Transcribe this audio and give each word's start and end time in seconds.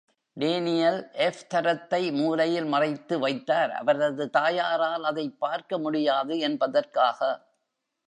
Daniel 0.37 1.09
F 1.11 1.49
தரத்தை 1.49 2.11
மூலையில் 2.11 2.65
மறைத்து 2.65 3.19
வைத்தார், 3.19 3.71
அவரது 3.71 4.29
தாயாரால் 4.29 5.03
அதைப் 5.03 5.39
பார்க்க 5.39 5.77
முடியாது 5.77 6.39
என்பதற்காக. 6.39 7.19